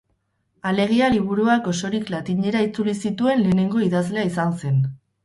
Alegia-liburuak 0.69 1.69
osorik 1.71 2.09
latinera 2.13 2.63
itzuli 2.69 2.97
zituen 3.11 3.45
lehenengo 3.45 3.85
idazlea 3.89 4.25
izan 4.31 4.57
zen. 4.65 4.81